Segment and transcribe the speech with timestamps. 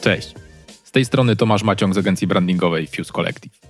[0.00, 0.34] Cześć.
[0.84, 3.60] Z tej strony Tomasz Maciąg z agencji brandingowej Fuse Collective.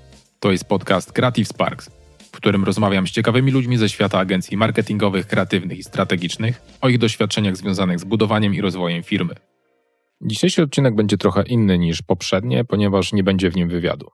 [0.40, 5.26] To jest podcast Creative Sparks, w którym rozmawiam z ciekawymi ludźmi ze świata agencji marketingowych,
[5.26, 9.34] kreatywnych i strategicznych o ich doświadczeniach związanych z budowaniem i rozwojem firmy.
[10.20, 14.10] Dzisiejszy odcinek będzie trochę inny niż poprzednie, ponieważ nie będzie w nim wywiadu.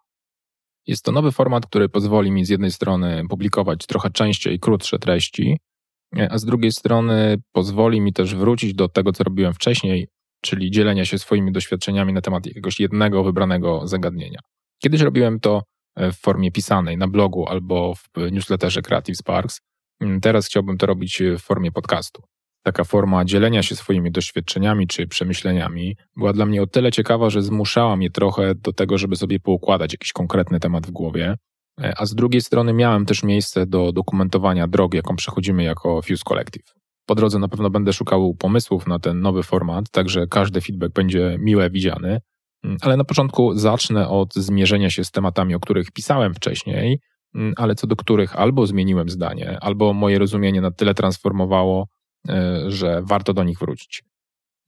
[0.87, 5.59] Jest to nowy format, który pozwoli mi z jednej strony publikować trochę częściej krótsze treści,
[6.31, 10.09] a z drugiej strony pozwoli mi też wrócić do tego, co robiłem wcześniej,
[10.43, 14.41] czyli dzielenia się swoimi doświadczeniami na temat jakiegoś jednego wybranego zagadnienia.
[14.83, 15.63] Kiedyś robiłem to
[15.97, 19.61] e, w formie pisanej na blogu albo w newsletterze Creative Sparks.
[20.01, 22.23] Mm, teraz chciałbym to robić w formie podcastu.
[22.65, 27.43] Taka forma dzielenia się swoimi doświadczeniami czy przemyśleniami była dla mnie o tyle ciekawa, że
[27.43, 31.37] zmuszała mnie trochę do tego, żeby sobie poukładać jakiś konkretny temat w głowie,
[31.81, 36.23] e, a z drugiej strony miałem też miejsce do dokumentowania drogi, jaką przechodzimy jako Fuse
[36.25, 36.82] Collective.
[37.07, 41.37] Po drodze na pewno będę szukał pomysłów na ten nowy format, także każdy feedback będzie
[41.41, 42.21] miłe widziany.
[42.65, 47.01] Mm, ale na początku zacznę od zmierzenia się z tematami, o których pisałem wcześniej,
[47.35, 51.89] mm, ale co do których albo zmieniłem zdanie, albo moje rozumienie na tyle transformowało,
[52.29, 54.03] e, że warto do nich wrócić.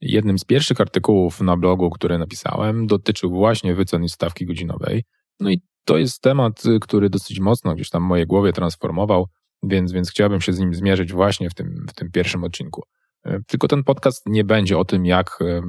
[0.01, 5.03] Jednym z pierwszych artykułów na blogu, który napisałem, dotyczył właśnie wycen i stawki godzinowej.
[5.39, 9.27] No i to jest temat, który dosyć mocno gdzieś tam w mojej głowie transformował
[9.67, 12.83] więc, więc chciałbym się z nim zmierzyć właśnie w tym, w tym pierwszym odcinku.
[13.25, 15.61] E, tylko ten podcast nie będzie o tym, jak e,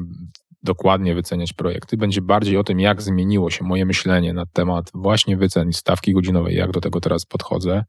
[0.62, 5.36] dokładnie wyceniać projekty, będzie bardziej o tym, jak zmieniło się moje myślenie na temat właśnie
[5.36, 7.84] wycen i stawki godzinowej, jak do tego teraz podchodzę.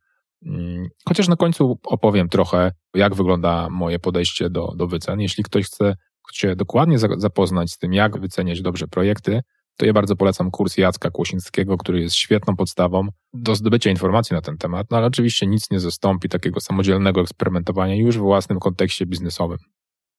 [0.46, 5.20] Mm, chociaż na końcu opowiem trochę, jak wygląda moje podejście do, do wycen.
[5.20, 5.96] Jeśli ktoś chce
[6.34, 9.42] się dokładnie zapoznać z tym, jak wyceniać dobrze projekty,
[9.78, 14.42] to ja bardzo polecam kurs Jacka Kłosińskiego, który jest świetną podstawą do zdobycia informacji na
[14.42, 19.06] ten temat, no ale oczywiście nic nie zastąpi takiego samodzielnego eksperymentowania już w własnym kontekście
[19.06, 19.58] biznesowym.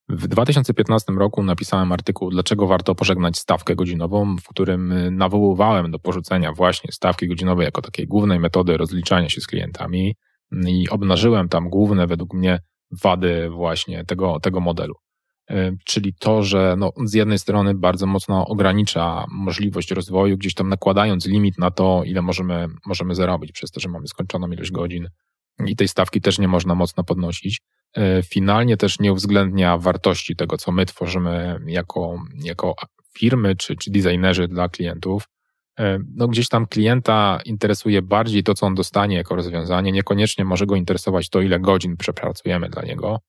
[0.09, 6.53] W 2015 roku napisałem artykuł Dlaczego warto pożegnać stawkę godzinową, w którym nawoływałem do porzucenia
[6.53, 10.15] właśnie stawki godzinowej jako takiej głównej metody rozliczania się z klientami
[10.67, 12.61] i obnażyłem tam główne według mnie
[13.03, 14.95] wady właśnie tego, tego modelu.
[15.85, 21.27] Czyli to, że no, z jednej strony bardzo mocno ogranicza możliwość rozwoju, gdzieś tam nakładając
[21.27, 25.09] limit na to, ile możemy, możemy zarobić, przez to, że mamy skończoną ilość godzin
[25.67, 27.61] i tej stawki też nie można mocno podnosić.
[27.97, 32.75] E, finalnie też nie uwzględnia wartości tego, co my tworzymy jako, jako
[33.19, 35.29] firmy czy, czy designerzy dla klientów.
[35.79, 40.67] E, no, gdzieś tam klienta interesuje bardziej to, co on dostanie jako rozwiązanie, niekoniecznie może
[40.67, 43.21] go interesować to, ile godzin przepracujemy dla niego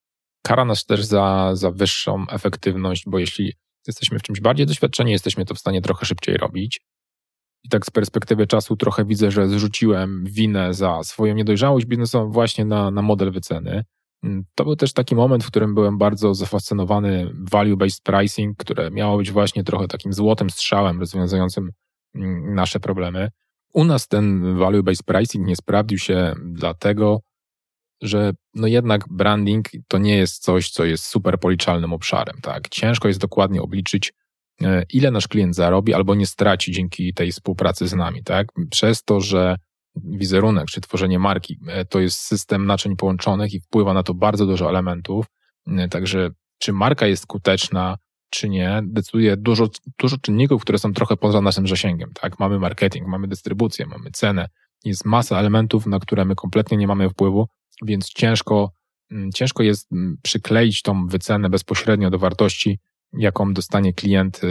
[0.41, 3.53] kara nas też za, za wyższą efektywność, bo jeśli
[3.87, 6.81] jesteśmy w czymś bardziej doświadczeni, jesteśmy to w stanie trochę szybciej robić.
[7.63, 12.65] I tak z perspektywy czasu trochę widzę, że zrzuciłem winę za swoją niedojrzałość biznesową właśnie
[12.65, 13.83] na, na model wyceny.
[14.23, 19.17] Mm, to był też taki moment, w którym byłem bardzo zafascynowany value-based pricing, które miało
[19.17, 21.71] być właśnie trochę takim złotym strzałem rozwiązującym
[22.15, 23.29] mm, nasze problemy.
[23.73, 27.21] U nas ten value-based pricing nie sprawdził się dlatego,
[28.01, 32.35] że no jednak branding to nie jest coś, co jest super policzalnym obszarem.
[32.41, 32.69] Tak?
[32.69, 34.13] Ciężko jest dokładnie obliczyć,
[34.61, 38.23] e, ile nasz klient zarobi albo nie straci dzięki tej współpracy z nami.
[38.23, 38.47] Tak?
[38.71, 39.55] Przez to, że
[39.95, 44.45] wizerunek czy tworzenie marki e, to jest system naczyń połączonych i wpływa na to bardzo
[44.45, 45.25] dużo elementów.
[45.67, 47.97] E, także czy marka jest skuteczna,
[48.29, 52.11] czy nie, decyduje dużo, dużo czynników, które są trochę poza naszym zasięgiem.
[52.21, 52.39] Tak?
[52.39, 54.49] Mamy marketing, mamy dystrybucję, mamy cenę.
[54.85, 57.47] Jest masa elementów, na które my kompletnie nie mamy wpływu,
[57.85, 58.71] więc ciężko,
[59.11, 62.79] mm, ciężko jest mm, przykleić tą wycenę bezpośrednio do wartości,
[63.13, 64.41] jaką dostanie klient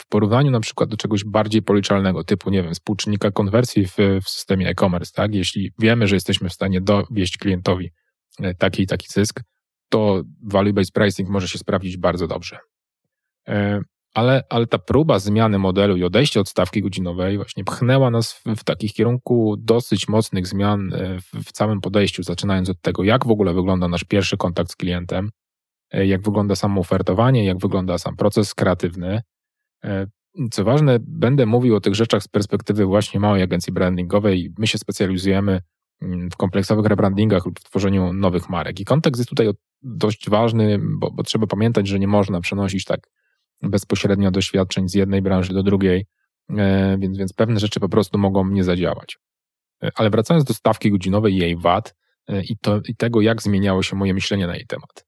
[0.00, 4.28] w porównaniu na przykład do czegoś bardziej policzalnego, typu, nie wiem, współczynnika konwersji w, w
[4.28, 5.34] systemie e-commerce, tak?
[5.34, 7.90] Jeśli wiemy, że jesteśmy w stanie dowieść klientowi
[8.40, 9.40] e, taki i taki zysk,
[9.88, 10.22] to
[10.52, 12.58] value-based pricing może się sprawdzić bardzo dobrze.
[14.14, 18.44] Ale, ale ta próba zmiany modelu i odejścia od stawki godzinowej właśnie pchnęła nas w,
[18.56, 23.26] w takich kierunku dosyć mocnych zmian e, w, w, całym podejściu, zaczynając od tego, jak
[23.26, 25.30] w ogóle wygląda nasz pierwszy kontakt z klientem,
[25.90, 29.22] e, jak wygląda samo ofertowanie, jak wygląda sam proces kreatywny.
[29.84, 30.06] E,
[30.50, 34.52] co ważne, będę mówił o tych rzeczach z perspektywy właśnie małej agencji brandingowej.
[34.58, 35.60] My się specjalizujemy
[36.02, 38.80] mm, w kompleksowych rebrandingach lub w tworzeniu nowych marek.
[38.80, 39.48] I kontekst jest tutaj
[39.82, 43.00] dość ważny, bo, bo trzeba pamiętać, że nie można przenosić tak
[43.62, 46.06] bezpośrednio doświadczeń z jednej branży do drugiej,
[46.50, 49.18] e, więc, więc pewne rzeczy po prostu mogą nie zadziałać.
[49.82, 51.94] E, ale wracając do stawki godzinowej jej VAT
[52.28, 55.04] e, i, to, i tego, jak zmieniało się moje myślenie na jej temat.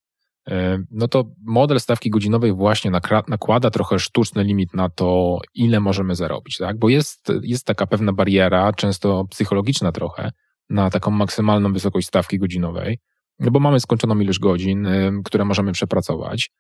[0.91, 2.91] No to model stawki godzinowej właśnie
[3.29, 6.79] nakłada trochę sztuczny limit na to, ile możemy zarobić, tak?
[6.79, 10.33] Bo jest, jest taka pewna bariera, często psychologiczna trochę,
[10.71, 12.99] na taką maksymalną wysokość stawki godzinowej,
[13.39, 14.89] no bo mamy skończoną ilość godzin,
[15.25, 16.51] które możemy przepracować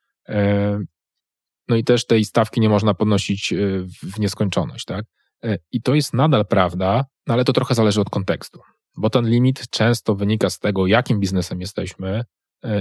[1.68, 3.56] no i też tej stawki nie można podnosić e,
[4.02, 5.04] w nieskończoność, tak?
[5.44, 8.60] E, I to jest nadal prawda, no ale to trochę zależy od kontekstu,
[8.96, 12.24] bo ten limit często wynika z tego, jakim biznesem jesteśmy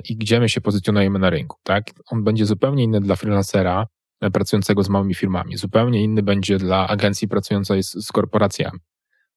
[0.09, 1.83] i gdzie my się pozycjonujemy na rynku, tak?
[2.11, 3.87] On będzie zupełnie inny dla freelancera
[4.33, 8.79] pracującego z małymi firmami, zupełnie inny będzie dla agencji pracującej z, z korporacjami.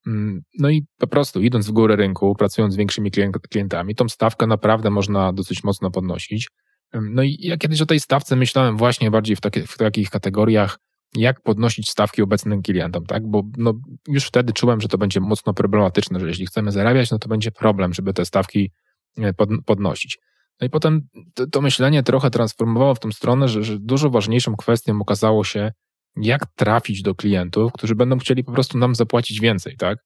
[0.07, 3.11] Mm, no i po prostu idąc w górę rynku, pracując z większymi
[3.49, 6.47] klientami, tą stawkę naprawdę można dosyć mocno podnosić.
[6.93, 10.79] No i ja kiedyś o tej stawce myślałem właśnie bardziej w, takie, w takich kategoriach,
[11.15, 13.27] jak podnosić stawki obecnym klientom, tak?
[13.27, 13.73] Bo no,
[14.07, 17.51] już wtedy czułem, że to będzie mocno problematyczne, że jeśli chcemy zarabiać, no to będzie
[17.51, 18.71] problem, żeby te stawki
[19.17, 20.17] e, pod, podnosić.
[20.61, 24.55] No i potem to, to, myślenie trochę transformowało w tą stronę, że, że dużo ważniejszą
[24.55, 25.71] kwestią okazało się,
[26.15, 29.97] jak trafić do klientów, którzy będą chcieli po prostu nam zapłacić więcej, tak?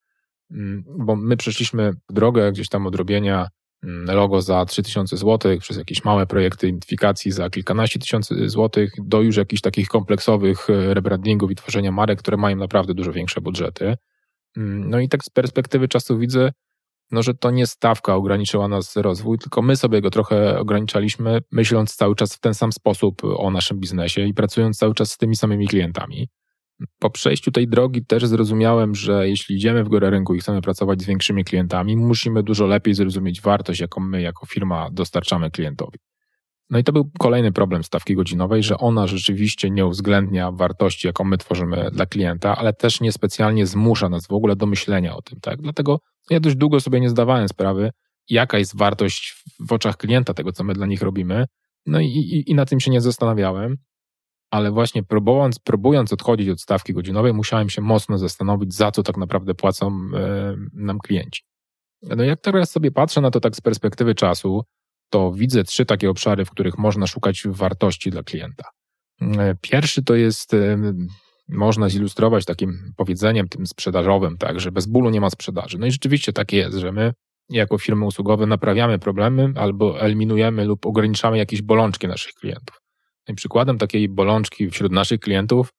[0.51, 3.47] Mm, bo my przeszliśmy drogę gdzieś tam odrobienia
[3.83, 9.37] logo za 3000 zł, przez jakieś małe projekty identyfikacji za kilkanaście tysięcy złotych, do już
[9.37, 13.95] jakichś takich kompleksowych e, rebrandingów i tworzenia marek, które mają naprawdę dużo większe budżety.
[14.57, 16.51] Mm, no i tak z perspektywy czasu widzę,
[17.11, 21.95] no, że to nie stawka ograniczyła nas rozwój, tylko my sobie go trochę ograniczaliśmy, myśląc
[21.95, 25.35] cały czas w ten sam sposób o naszym biznesie i pracując cały czas z tymi
[25.35, 26.27] samymi klientami.
[26.99, 31.01] Po przejściu tej drogi też zrozumiałem, że jeśli idziemy w górę rynku i chcemy pracować
[31.01, 35.99] z większymi klientami, musimy dużo lepiej zrozumieć wartość, jaką my jako firma dostarczamy klientowi.
[36.69, 41.23] No i to był kolejny problem stawki godzinowej, że ona rzeczywiście nie uwzględnia wartości, jaką
[41.23, 45.39] my tworzymy dla klienta, ale też niespecjalnie zmusza nas w ogóle do myślenia o tym,
[45.39, 45.61] tak?
[45.61, 45.99] Dlatego
[46.29, 47.91] ja dość długo sobie nie zdawałem sprawy,
[48.29, 51.45] jaka jest wartość w oczach klienta tego, co my dla nich robimy.
[51.85, 53.77] No i, i, i na tym się nie zastanawiałem,
[54.51, 59.17] ale właśnie próbując, próbując odchodzić od stawki godzinowej, musiałem się mocno zastanowić, za co tak
[59.17, 61.41] naprawdę płacą e, nam klienci.
[62.01, 64.63] No jak teraz sobie patrzę na to tak z perspektywy czasu,
[65.09, 68.63] to widzę trzy takie obszary, w których można szukać wartości dla klienta.
[69.21, 70.77] E, pierwszy to jest, e,
[71.49, 75.77] można zilustrować takim powiedzeniem tym sprzedażowym, tak, że bez bólu nie ma sprzedaży.
[75.77, 77.13] No i rzeczywiście tak jest, że my
[77.49, 82.80] jako firmy usługowe naprawiamy problemy albo eliminujemy lub ograniczamy jakieś bolączki naszych klientów.
[83.33, 85.73] Przykładem takiej bolączki wśród naszych klientów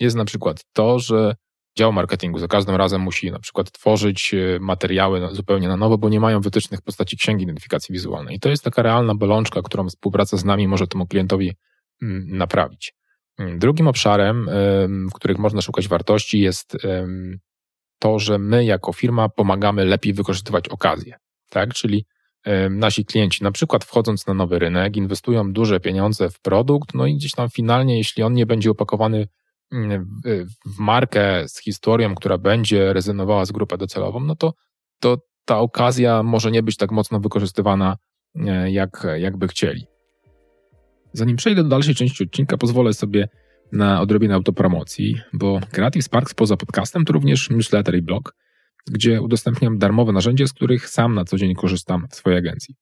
[0.00, 1.36] jest na przykład to, że
[1.78, 6.08] dział marketingu za każdym razem musi na przykład tworzyć e, materiały zupełnie na nowo, bo
[6.08, 8.36] nie mają wytycznych w postaci księgi identyfikacji wizualnej.
[8.36, 11.56] I to jest taka realna bolączka, którą współpraca z nami może temu klientowi
[12.02, 12.94] mm, naprawić.
[13.38, 14.48] Mm, drugim obszarem,
[15.10, 16.76] w których można szukać wartości, jest
[17.98, 21.16] to, że my jako firma pomagamy lepiej wykorzystywać okazje.
[21.50, 21.74] Tak?
[21.74, 22.06] Czyli
[22.70, 27.14] nasi klienci, na przykład wchodząc na nowy rynek, inwestują duże pieniądze w produkt, no i
[27.14, 29.28] gdzieś tam finalnie, jeśli on nie będzie opakowany
[30.66, 34.54] w markę z historią, która będzie rezonowała z grupą docelową, no to,
[35.00, 37.96] to ta okazja może nie być tak mocno wykorzystywana,
[38.46, 39.86] e, jak, jakby chcieli.
[41.12, 43.28] Zanim przejdę do dalszej części odcinka, pozwolę sobie
[43.72, 48.34] na odrobinę autopromocji, bo Creative Sparks poza podcastem to również newsletter i blog,
[48.90, 52.74] gdzie udostępniam darmowe narzędzia, z których sam na co dzień korzystam w swojej agencji.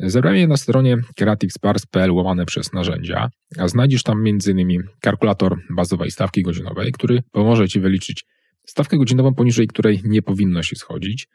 [0.00, 4.82] Zebrałem je na stronie creativesparks.pl łamane przez narzędzia, a znajdziesz tam m.in.
[5.00, 8.24] kalkulator bazowej stawki godzinowej, który pomoże Ci wyliczyć
[8.66, 11.28] stawkę godzinową, poniżej której nie powinno się schodzić.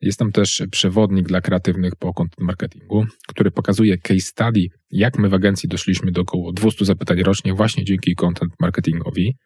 [0.00, 5.28] Jest tam też przewodnik dla kreatywnych po content marketingu, który pokazuje case study, jak my
[5.28, 9.36] w agencji doszliśmy do około 200 zapytań rocznie właśnie dzięki content marketingowi.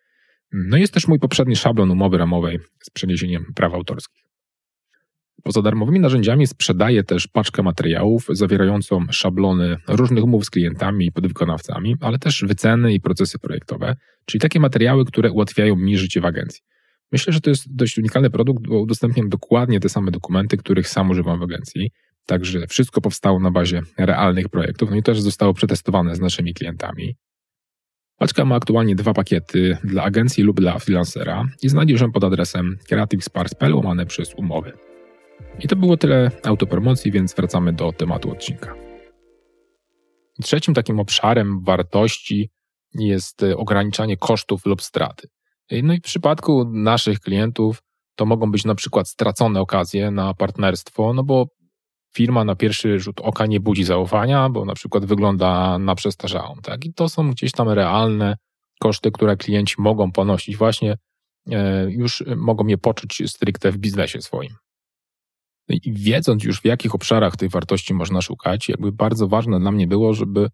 [0.53, 4.22] No jest też mój poprzedni szablon umowy ramowej z przeniesieniem praw autorskich.
[5.43, 11.97] Poza darmowymi narzędziami sprzedaję też paczkę materiałów zawierającą szablony różnych umów z klientami i podwykonawcami,
[12.01, 16.63] ale też wyceny i procesy projektowe, czyli takie materiały, które ułatwiają mi życie w agencji.
[17.13, 21.11] Myślę, że to jest dość unikalny produkt, bo udostępniam dokładnie te same dokumenty, których sam
[21.11, 21.91] używam w agencji.
[22.27, 27.17] Także wszystko powstało na bazie realnych projektów, no i też zostało przetestowane z naszymi klientami.
[28.19, 32.77] Paczka ma aktualnie dwa pakiety dla agencji lub dla freelancera i znajdziesz ją pod adresem
[32.89, 34.73] creativesparks.pl łamane przez umowy.
[35.61, 38.75] I to było tyle autopromocji, więc wracamy do tematu odcinka.
[40.43, 42.51] Trzecim takim obszarem wartości
[42.95, 45.29] jest e, ograniczanie kosztów lub straty.
[45.71, 47.83] E, no i w przypadku naszych klientów
[48.15, 51.47] to mogą być na przykład stracone okazje na partnerstwo, no bo
[52.15, 56.55] firma na pierwszy rzut oka nie budzi zaufania, bo na przykład wygląda na przestarzałą.
[56.63, 56.85] Tak?
[56.85, 58.37] I to są gdzieś tam realne
[58.81, 60.97] koszty, które klienci mogą ponosić właśnie,
[61.51, 64.55] e, już mogą je poczuć stricte w biznesie swoim.
[65.77, 69.87] I wiedząc już w jakich obszarach tych wartości można szukać, jakby bardzo ważne dla mnie
[69.87, 70.49] było, żeby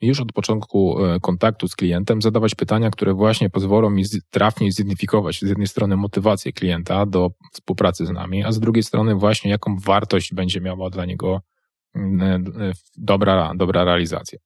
[0.00, 5.38] już od początku e, kontaktu z klientem zadawać pytania, które właśnie pozwolą mi trafnie zidentyfikować
[5.38, 9.76] z jednej strony motywację klienta do współpracy z nami, a z drugiej strony właśnie jaką
[9.76, 11.40] wartość będzie miała dla niego
[11.94, 14.38] mm, e, dobra, dobra realizacja.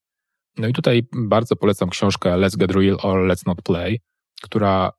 [0.58, 4.00] No i tutaj bardzo polecam książkę Let's Get Real or Let's Not Play,
[4.42, 4.92] która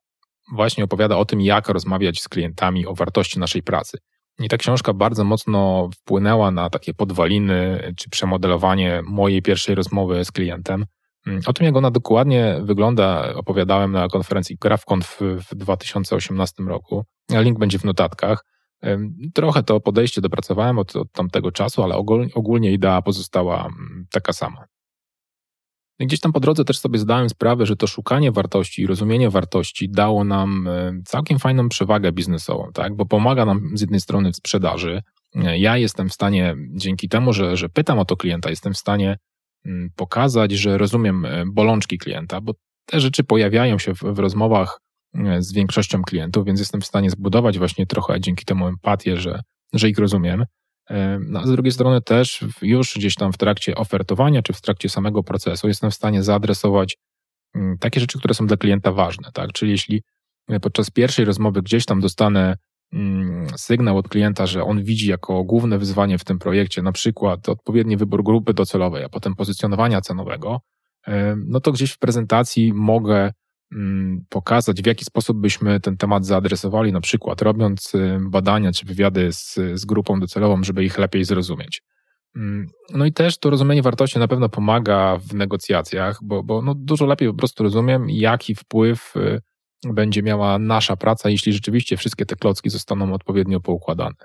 [0.54, 3.98] właśnie opowiada o tym, jak rozmawiać z klientami o wartości naszej pracy.
[4.40, 10.32] I ta książka bardzo mocno wpłynęła na takie podwaliny czy przemodelowanie mojej pierwszej rozmowy z
[10.32, 10.86] klientem.
[11.28, 17.06] Mm, o tym, jak ona dokładnie wygląda, opowiadałem na konferencji GrafConf w 2018 roku.
[17.32, 18.46] Link będzie w notatkach.
[19.34, 21.96] Trochę to podejście dopracowałem od, od tamtego czasu, ale
[22.34, 24.66] ogólnie idea pozostała mm, taka sama.
[26.00, 29.90] Gdzieś tam po drodze też sobie zdałem sprawę, że to szukanie wartości i rozumienie wartości
[29.90, 32.96] dało nam e, całkiem fajną przewagę biznesową, tak?
[32.96, 35.02] bo pomaga nam z jednej strony w sprzedaży.
[35.36, 38.78] E, ja jestem w stanie, dzięki temu, że, że pytam o to klienta, jestem w
[38.78, 39.18] stanie
[39.66, 42.54] mm, pokazać, że rozumiem e, bolączki klienta, bo
[42.86, 44.80] te rzeczy pojawiają się w, w rozmowach
[45.40, 49.42] z większością klientów, więc jestem w stanie zbudować właśnie trochę dzięki temu empatię, że,
[49.74, 50.46] że ich rozumiem.
[51.20, 54.90] No, a z drugiej strony też już gdzieś tam w trakcie ofertowania czy w trakcie
[54.90, 56.98] samego procesu jestem w stanie zaadresować
[57.56, 59.30] mm, takie rzeczy, które są dla klienta ważne.
[59.34, 59.52] Tak?
[59.54, 60.04] Czyli jeśli
[60.50, 62.58] e, podczas pierwszej rozmowy gdzieś tam dostanę
[62.94, 67.50] mm, sygnał od klienta, że on widzi jako główne wyzwanie w tym projekcie na przykład
[67.50, 70.62] odpowiedni wybór grupy docelowej, a potem pozycjonowania cenowego,
[71.46, 73.32] no to gdzieś w prezentacji mogę
[74.30, 79.34] pokazać, w jaki sposób byśmy ten temat zaadresowali, na przykład robiąc y, badania czy wywiady
[79.34, 81.82] z, z grupą docelową, żeby ich lepiej zrozumieć.
[82.36, 86.76] Mm, no i też to rozumienie wartości na pewno pomaga w negocjacjach, bo, bo no
[86.76, 89.42] dużo lepiej po prostu rozumiem, jaki wpływ y,
[89.94, 94.16] będzie miała nasza praca, jeśli rzeczywiście wszystkie te klocki zostaną odpowiednio poukładane.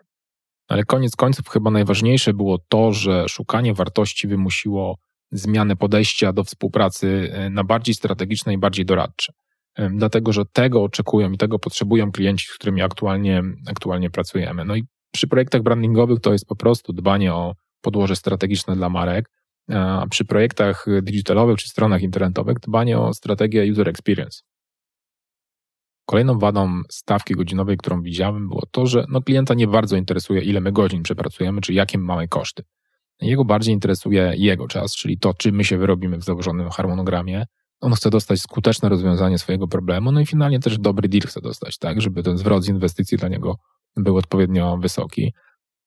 [0.69, 4.99] Ale koniec końców chyba najważniejsze było to, że szukanie wartości wymusiło
[5.33, 9.33] zmianę podejścia do współpracy e, na bardziej strategiczne i bardziej doradcze.
[9.91, 14.65] Dlatego, że tego oczekują i tego potrzebują klienci, z którymi aktualnie, aktualnie pracujemy.
[14.65, 19.31] No i przy projektach brandingowych to jest po prostu dbanie o podłoże strategiczne dla marek,
[19.69, 24.41] a przy projektach digitalowych czy stronach internetowych dbanie o strategię user experience.
[26.07, 30.61] Kolejną wadą stawki godzinowej, którą widziałem, było to, że no klienta nie bardzo interesuje, ile
[30.61, 32.63] my godzin przepracujemy, czy jakie mamy koszty.
[33.21, 37.47] Jego bardziej interesuje jego czas, czyli to, czy my się wyrobimy w założonym harmonogramie.
[37.81, 41.79] On chce dostać skuteczne rozwiązanie swojego problemu, no i finalnie też dobry deal chce dostać,
[41.79, 43.57] tak, żeby ten zwrot z inwestycji dla niego
[43.97, 45.33] był odpowiednio wysoki.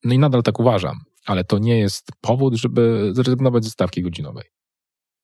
[0.03, 4.43] No i nadal tak uważam, ale to nie jest powód, żeby zrezygnować ze stawki godzinowej.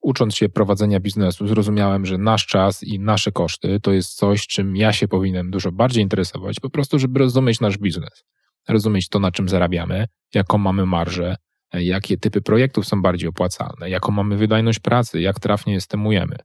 [0.01, 4.75] Ucząc się prowadzenia biznesu, zrozumiałem, że nasz czas i nasze koszty to jest coś, czym
[4.75, 8.23] ja się powinienem dużo bardziej interesować, po prostu, żeby rozumieć nasz biznes.
[8.69, 11.35] Rozumieć to, na czym zarabiamy, jaką mamy marżę,
[11.73, 16.35] jakie typy projektów są bardziej opłacalne, jaką mamy wydajność pracy, jak trafnie je stymujemy.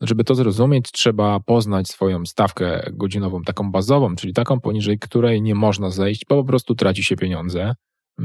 [0.00, 5.54] Żeby to zrozumieć, trzeba poznać swoją stawkę godzinową, taką bazową, czyli taką, poniżej której nie
[5.54, 7.74] można zejść, bo po prostu traci się pieniądze.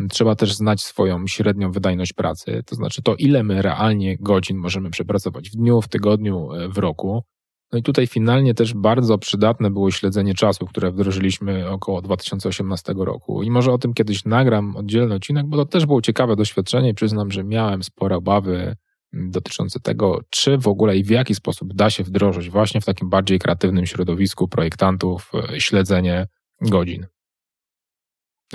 [0.10, 4.90] Trzeba też znać swoją średnią wydajność pracy, to znaczy to, ile my realnie godzin możemy
[4.90, 7.24] przepracować w dniu, w tygodniu, w roku.
[7.72, 13.44] No i tutaj finalnie też bardzo przydatne było śledzenie czasu, które wdrożyliśmy około 2018 roku.
[13.44, 17.32] I może o tym kiedyś nagram oddzielny odcinek, bo to też było ciekawe doświadczenie przyznam,
[17.32, 18.76] że miałem spore obawy
[19.14, 23.10] dotyczące tego, czy w ogóle i w jaki sposób da się wdrożyć właśnie w takim
[23.10, 26.28] bardziej kreatywnym środowisku projektantów e, śledzenie
[26.62, 27.06] godzin.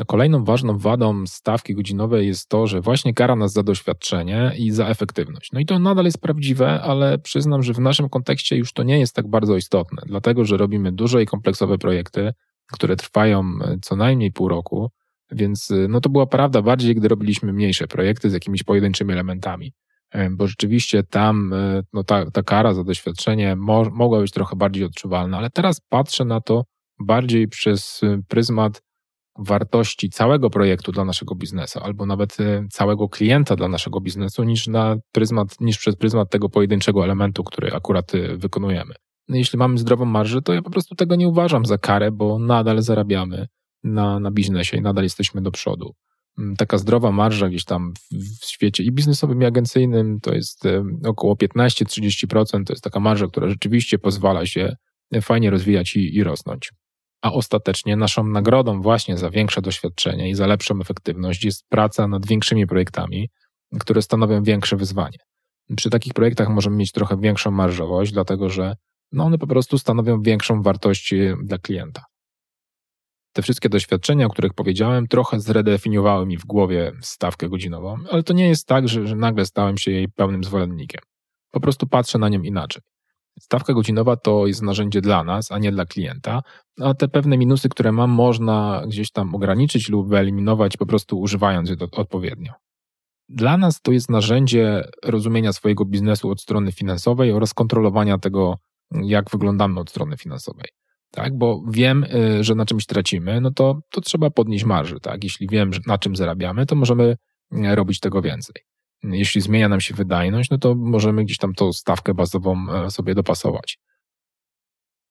[0.05, 4.89] Kolejną ważną wadą stawki godzinowej jest to, że właśnie kara nas za doświadczenie i za
[4.89, 5.53] efektywność.
[5.53, 8.99] No i to nadal jest prawdziwe, ale przyznam, że w naszym kontekście już to nie
[8.99, 12.33] jest tak bardzo istotne, dlatego że robimy duże i kompleksowe projekty,
[12.73, 14.91] które trwają e, co najmniej pół roku,
[15.31, 19.73] więc e, no to była prawda bardziej, gdy robiliśmy mniejsze projekty z jakimiś pojedynczymi elementami.
[20.11, 21.55] E, bo rzeczywiście tam
[21.93, 26.25] no ta, ta kara za doświadczenie mo mogła być trochę bardziej odczuwalna, ale teraz patrzę
[26.25, 26.65] na to
[27.01, 28.83] bardziej przez pryzmat
[29.39, 34.67] wartości całego projektu dla naszego biznesu, albo nawet e, całego klienta dla naszego biznesu, niż,
[34.67, 38.95] na pryzmat, niż przez pryzmat tego pojedynczego elementu, który akurat e, wykonujemy.
[39.29, 42.39] No, jeśli mamy zdrową marżę, to ja po prostu tego nie uważam za karę, bo
[42.39, 43.47] nadal zarabiamy
[43.85, 45.95] na, na biznesie i nadal jesteśmy do przodu.
[46.39, 47.93] Mm, taka zdrowa marża gdzieś tam
[48.43, 52.65] w świecie i biznesowym, i agencyjnym to jest e, około 15-30%.
[52.65, 54.77] To jest taka marża, która rzeczywiście pozwala się
[55.23, 56.71] fajnie rozwijać i, i rosnąć
[57.23, 62.27] a ostatecznie naszą nagrodą właśnie za większe doświadczenie i za lepszą efektywność jest praca nad
[62.27, 63.29] większymi projektami,
[63.81, 65.19] które stanowią większe wyzwanie.
[65.77, 68.77] Przy takich projektach możemy mieć trochę większą marżowość, dlatego że
[69.13, 72.05] no one po prostu stanowią większą wartość e, dla klienta.
[73.33, 78.33] Te wszystkie doświadczenia, o których powiedziałem, trochę zredefiniowały mi w głowie stawkę godzinową, ale to
[78.33, 81.01] nie jest tak, że, że nagle stałem się jej pełnym zwolennikiem.
[81.51, 82.83] Po prostu patrzę na nią inaczej.
[83.41, 86.43] Stawka godzinowa to jest narzędzie dla nas, a nie dla klienta,
[86.81, 91.71] a te pewne minusy, które mam, można gdzieś tam ograniczyć lub wyeliminować po prostu używając
[91.71, 92.53] je odpowiednio.
[93.29, 98.59] Dla nas to jest narzędzie rozumienia swojego biznesu od strony finansowej oraz kontrolowania tego,
[98.91, 100.69] jak wyglądamy od strony finansowej.
[101.11, 105.01] Tak, bo wiem, y, że na czymś tracimy, no to, to trzeba podnieść marży.
[105.01, 105.25] Tak?
[105.25, 107.17] Jeśli wiem, na czym zarabiamy, to możemy
[107.53, 108.63] y, robić tego więcej.
[109.03, 113.15] Jeśli zmienia nam się wydajność, no to możemy gdzieś tam tą stawkę bazową e, sobie
[113.15, 113.79] dopasować.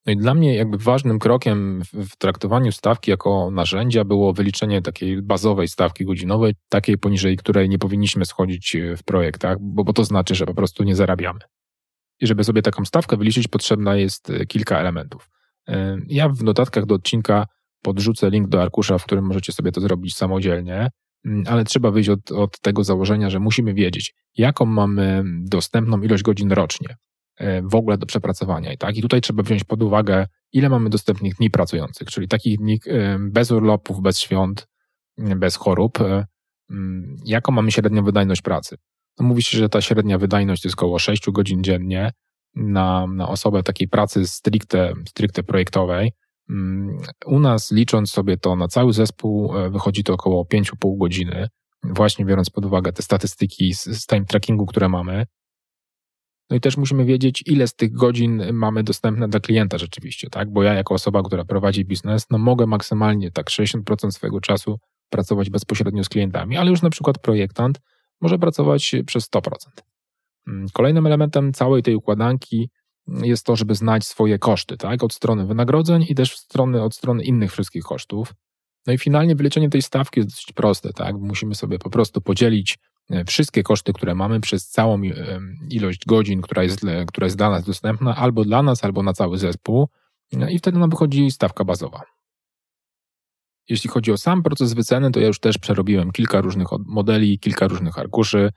[0.05, 5.21] No i dla mnie jakby ważnym krokiem w traktowaniu stawki jako narzędzia było wyliczenie takiej
[5.21, 10.03] bazowej stawki godzinowej, takiej poniżej której nie powinniśmy schodzić e, w projektach, bo, bo to
[10.03, 11.39] znaczy, że po prostu nie zarabiamy.
[12.19, 15.29] I żeby sobie taką stawkę wyliczyć, potrzebna jest e, kilka elementów.
[16.07, 17.45] Ja w notatkach do odcinka
[17.81, 20.89] podrzucę link do arkusza, w którym możecie sobie to zrobić samodzielnie.
[21.27, 26.23] Mm, ale trzeba wyjść od, od tego założenia, że musimy wiedzieć, jaką mamy dostępną ilość
[26.23, 26.95] godzin rocznie
[27.37, 28.73] e, w ogóle do przepracowania.
[28.73, 28.97] I, tak?
[28.97, 33.17] I tutaj trzeba wziąć pod uwagę, ile mamy dostępnych dni pracujących, czyli takich dni e,
[33.19, 34.67] bez urlopów, bez świąt,
[35.17, 36.25] mm, bez chorób, e,
[36.71, 38.77] mm, jaką mamy średnią wydajność pracy.
[39.19, 42.11] No mówi się, że ta średnia wydajność to jest około 6 godzin dziennie
[42.55, 46.11] na, na osobę takiej pracy stricte, stricte projektowej,
[47.25, 51.47] u nas, licząc sobie to na cały zespół, e, wychodzi to około 5,5 godziny,
[51.83, 55.25] właśnie biorąc pod uwagę te statystyki z, z time trackingu, które mamy.
[56.49, 60.51] No i też musimy wiedzieć, ile z tych godzin mamy dostępne dla klienta rzeczywiście, tak?
[60.51, 65.49] Bo ja, jako osoba, która prowadzi biznes, no mogę maksymalnie tak 60% swojego czasu pracować
[65.49, 67.79] bezpośrednio z klientami, ale już na przykład projektant
[68.21, 69.41] może pracować przez 100%.
[70.47, 72.69] Mm, kolejnym elementem całej tej układanki
[73.07, 75.03] jest to, żeby znać swoje koszty, tak?
[75.03, 78.33] Od strony wynagrodzeń i też strony, od strony innych wszystkich kosztów.
[78.87, 81.15] No i finalnie wyliczenie tej stawki jest dosyć proste, tak?
[81.15, 82.77] Musimy sobie po prostu podzielić
[83.09, 87.49] e, wszystkie koszty, które mamy przez całą e, ilość godzin, która jest, która jest dla
[87.49, 89.87] nas dostępna, albo dla nas, albo na cały zespół.
[90.33, 92.01] No i wtedy nam wychodzi stawka bazowa.
[93.69, 97.67] Jeśli chodzi o sam proces wyceny, to ja już też przerobiłem kilka różnych modeli, kilka
[97.67, 98.49] różnych arkuszy.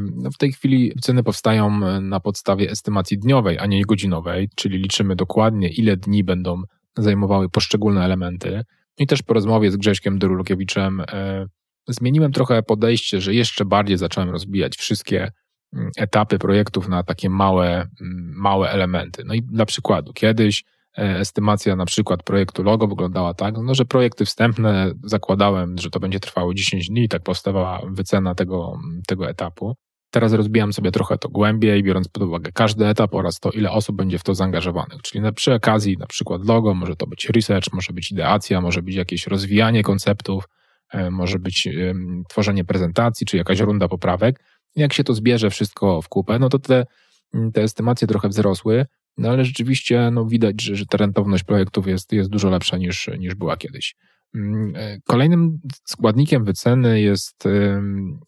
[0.00, 4.78] No, w tej chwili ceny powstają e, na podstawie estymacji dniowej, a nie godzinowej, czyli
[4.78, 6.62] liczymy dokładnie, ile dni będą
[6.98, 8.64] zajmowały poszczególne elementy.
[8.98, 11.46] I też po rozmowie z Grześkiem Dorulokiewiczem e,
[11.88, 15.32] zmieniłem trochę podejście, że jeszcze bardziej zacząłem rozbijać wszystkie
[15.72, 19.22] mm, etapy projektów na takie małe, mm, małe elementy.
[19.26, 20.64] No i dla przykładu, kiedyś
[20.96, 26.20] estymacja na przykład projektu logo wyglądała tak, no, że projekty wstępne zakładałem, że to będzie
[26.20, 29.76] trwało 10 dni, tak powstawała wycena tego, tego etapu.
[30.10, 33.96] Teraz rozbijam sobie trochę to głębiej, biorąc pod uwagę każdy etap oraz to, ile osób
[33.96, 35.02] będzie w to zaangażowanych.
[35.02, 38.82] Czyli na, przy okazji na przykład logo, może to być research, może być ideacja, może
[38.82, 40.44] być jakieś rozwijanie konceptów,
[40.92, 41.68] e, może być
[42.28, 44.40] tworzenie prezentacji, czy jakaś runda poprawek.
[44.76, 46.86] Jak się to zbierze wszystko w kupę, no to te,
[47.54, 48.86] te estymacje trochę wzrosły,
[49.18, 53.10] no ale rzeczywiście no, widać, że, że ta rentowność projektów jest, jest dużo lepsza niż,
[53.18, 53.96] niż była kiedyś.
[54.34, 57.44] Mm, e, kolejnym składnikiem wyceny jest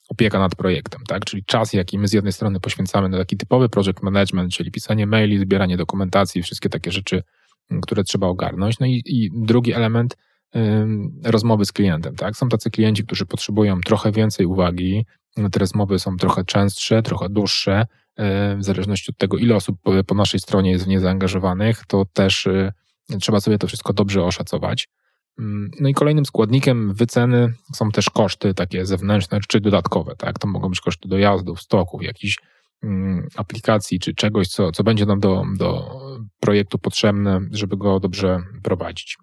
[0.09, 1.25] opieka nad projektem, tak?
[1.25, 5.07] czyli czas, jaki my z jednej strony poświęcamy na taki typowy project management, czyli pisanie
[5.07, 7.23] maili, zbieranie dokumentacji, wszystkie takie rzeczy,
[7.83, 8.79] które trzeba ogarnąć.
[8.79, 10.17] No i, i drugi element
[11.25, 12.17] rozmowy z klientem.
[12.17, 12.37] Tak?
[12.37, 15.07] Są tacy klienci, którzy potrzebują trochę więcej uwagi,
[15.53, 17.87] te rozmowy są trochę częstsze, trochę dłuższe,
[18.59, 22.47] w zależności od tego, ile osób po naszej stronie jest w nie zaangażowanych, to też
[22.47, 22.73] e,
[23.21, 24.89] trzeba sobie to wszystko dobrze oszacować.
[25.39, 30.39] Mm, no i kolejnym składnikiem wyceny są też koszty takie zewnętrzne czy dodatkowe, tak?
[30.39, 32.39] To mogą być koszty dojazdów, stoków, jakichś
[32.83, 36.01] mm, aplikacji czy czegoś, co, co będzie nam do, do
[36.41, 39.19] projektu potrzebne, żeby go dobrze prowadzić.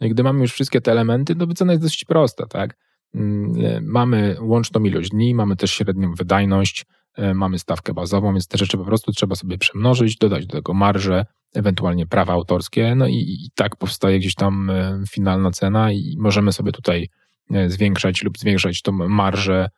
[0.00, 2.76] No I gdy mamy już wszystkie te elementy, to wycena jest dosyć prosta, tak?
[3.14, 7.03] Mm, mamy łączną ilość dni, mamy też średnią wydajność, E,
[7.34, 11.26] mamy stawkę bazową, więc te rzeczy po prostu trzeba sobie przemnożyć, dodać do tego marże,
[11.54, 16.52] ewentualnie prawa autorskie, no i, i tak powstaje gdzieś tam e, finalna cena i możemy
[16.52, 17.08] sobie tutaj
[17.50, 19.68] e, zwiększać lub zwiększać tą marżę,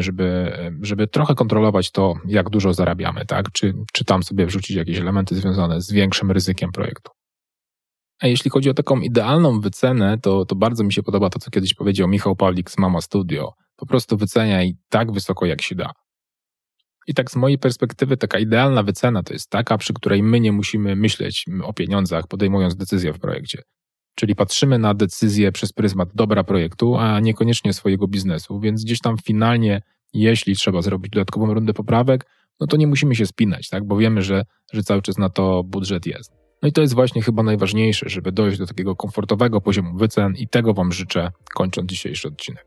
[0.00, 3.52] żeby, żeby trochę kontrolować to, jak dużo zarabiamy, tak?
[3.52, 7.10] Czy, czy tam sobie wrzucić jakieś elementy związane z większym ryzykiem projektu.
[8.20, 11.50] A jeśli chodzi o taką idealną wycenę, to, to bardzo mi się podoba to, co
[11.50, 13.52] kiedyś powiedział Michał Pawlik z Mama Studio.
[13.76, 15.90] Po prostu wyceniaj tak wysoko, jak się da.
[17.06, 20.52] I tak z mojej perspektywy taka idealna wycena to jest taka, przy której my nie
[20.52, 23.62] musimy myśleć o pieniądzach, podejmując decyzję w projekcie.
[24.14, 29.16] Czyli patrzymy na decyzję przez pryzmat dobra projektu, a niekoniecznie swojego biznesu, więc gdzieś tam
[29.18, 29.82] finalnie,
[30.12, 32.26] jeśli trzeba zrobić dodatkową rundę poprawek,
[32.60, 33.84] no to nie musimy się spinać, tak?
[33.84, 36.32] bo wiemy, że, że cały czas na to budżet jest.
[36.62, 40.48] No i to jest właśnie chyba najważniejsze, żeby dojść do takiego komfortowego poziomu wycen i
[40.48, 42.66] tego Wam życzę, kończąc dzisiejszy odcinek.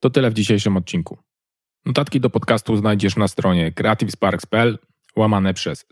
[0.00, 1.18] To tyle w dzisiejszym odcinku.
[1.86, 4.78] Notatki do podcastu znajdziesz na stronie creativesparks.pl
[5.16, 5.86] łamane przez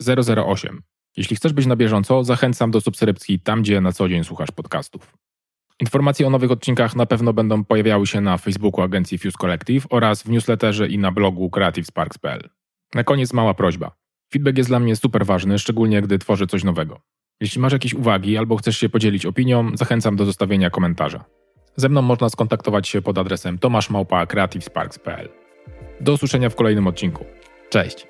[0.46, 0.82] 008.
[1.16, 5.16] Jeśli chcesz być na bieżąco, zachęcam do subskrypcji tam, gdzie na co dzień słuchasz podcastów.
[5.80, 10.22] Informacje o nowych odcinkach na pewno będą pojawiały się na Facebooku agencji Fuse Collective oraz
[10.22, 12.48] w newsletterze i na blogu creativesparks.pl.
[12.94, 13.96] Na koniec mała prośba.
[14.32, 17.00] Feedback jest dla mnie super ważny, szczególnie gdy tworzę coś nowego.
[17.40, 21.24] Jeśli masz jakieś uwagi albo chcesz się podzielić opinią, zachęcam do zostawienia komentarza.
[21.76, 25.41] Ze mną można skontaktować się pod adresem tomaszmałpa.creativesparks.pl.
[26.02, 27.24] Do usłyszenia w kolejnym odcinku.
[27.70, 28.06] Cześć!